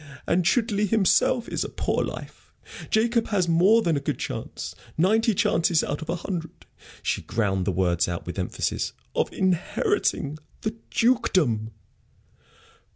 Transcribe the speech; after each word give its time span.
And 0.25 0.43
Chudleigh 0.45 0.87
himself 0.89 1.47
is 1.47 1.63
a 1.63 1.69
poor 1.69 2.03
life. 2.03 2.51
Jacob 2.89 3.27
has 3.27 3.47
more 3.47 3.83
than 3.83 3.95
a 3.95 3.99
good 3.99 4.17
chance 4.17 4.73
ninety 4.97 5.35
chances 5.35 5.83
out 5.83 6.01
of 6.01 6.09
a 6.09 6.15
hundred" 6.15 6.65
she 7.03 7.21
ground 7.21 7.65
the 7.65 7.71
words 7.71 8.07
out 8.07 8.25
with 8.25 8.39
emphasis 8.39 8.93
"of 9.13 9.31
inheriting 9.31 10.39
the 10.61 10.75
dukedom." 10.89 11.69